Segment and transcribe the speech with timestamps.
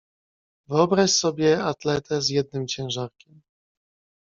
[0.67, 3.41] "Wyobraź sobie atletę z jednym ciężarkiem."